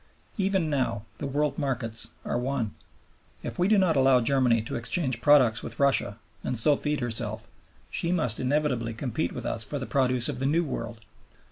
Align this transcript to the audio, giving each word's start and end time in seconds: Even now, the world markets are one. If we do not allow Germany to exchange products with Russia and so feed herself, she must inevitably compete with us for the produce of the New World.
Even 0.35 0.67
now, 0.67 1.05
the 1.19 1.27
world 1.27 1.59
markets 1.59 2.15
are 2.25 2.39
one. 2.39 2.73
If 3.43 3.59
we 3.59 3.67
do 3.67 3.77
not 3.77 3.95
allow 3.95 4.19
Germany 4.19 4.63
to 4.63 4.73
exchange 4.75 5.21
products 5.21 5.61
with 5.61 5.79
Russia 5.79 6.17
and 6.43 6.57
so 6.57 6.75
feed 6.75 7.01
herself, 7.01 7.47
she 7.91 8.11
must 8.11 8.39
inevitably 8.39 8.95
compete 8.95 9.31
with 9.31 9.45
us 9.45 9.63
for 9.63 9.77
the 9.77 9.85
produce 9.85 10.27
of 10.27 10.39
the 10.39 10.47
New 10.47 10.63
World. 10.63 11.01